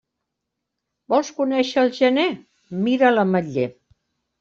[1.15, 2.27] Vols conèixer el gener?
[2.87, 3.73] Mira l'ametller.